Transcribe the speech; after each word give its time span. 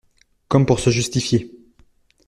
Comme 0.47 0.65
pour 0.65 0.79
se 0.79 0.89
justifier. 0.89 1.51